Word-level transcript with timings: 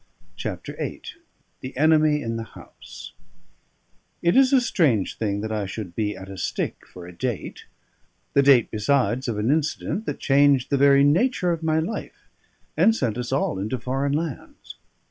CHAPTER 0.35 0.75
VIII 0.79 1.03
THE 1.59 1.77
ENEMY 1.77 2.23
IN 2.23 2.35
THE 2.35 2.43
HOUSE 2.43 3.13
It 4.23 4.35
is 4.35 4.51
a 4.51 4.59
strange 4.59 5.15
thing 5.19 5.41
that 5.41 5.51
I 5.51 5.67
should 5.67 5.93
be 5.95 6.17
at 6.17 6.27
a 6.27 6.39
stick 6.39 6.87
for 6.87 7.05
a 7.05 7.13
date 7.15 7.65
the 8.33 8.41
date, 8.41 8.71
besides, 8.71 9.27
of 9.27 9.37
an 9.37 9.51
incident 9.51 10.07
that 10.07 10.19
changed 10.19 10.71
the 10.71 10.75
very 10.77 11.03
nature 11.03 11.51
of 11.51 11.61
my 11.61 11.77
life, 11.77 12.31
and 12.75 12.95
sent 12.95 13.15
us 13.15 13.31
all 13.31 13.59
into 13.59 13.77
foreign 13.77 14.13
lands. 14.13 14.77